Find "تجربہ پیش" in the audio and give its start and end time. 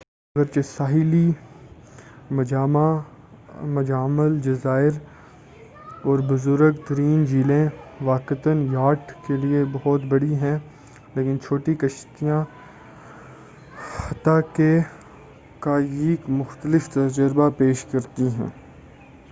16.89-17.85